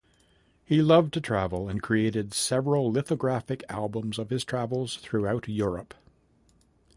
[0.65, 5.93] He loved to travel and created several lithographic albums of his travels throughout Europe.